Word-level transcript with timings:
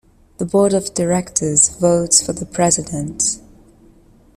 The 0.39 0.47
board 0.47 0.73
of 0.73 0.95
directors 0.95 1.69
votes 1.77 2.25
for 2.25 2.33
the 2.33 2.47
president. 2.47 3.39